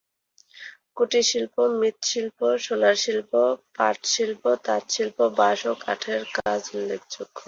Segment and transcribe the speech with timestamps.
[0.95, 3.31] কুটিরশিল্প মৃৎশিল্প, সোলারশিল্প,
[3.75, 7.37] পাটশিল্প, তাঁতশিল্প, বাঁশ ও কাঠের কাজ উল্লেখযোগ্য।